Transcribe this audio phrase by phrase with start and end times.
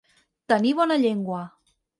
[0.53, 1.47] Tenir bona llengua.